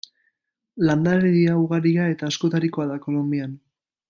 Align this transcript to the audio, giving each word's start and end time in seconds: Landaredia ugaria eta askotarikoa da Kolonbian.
Landaredia 0.89 1.59
ugaria 1.65 2.09
eta 2.15 2.33
askotarikoa 2.33 2.89
da 2.93 3.01
Kolonbian. 3.05 3.59